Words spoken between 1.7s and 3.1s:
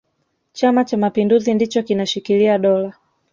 kinashikilia dola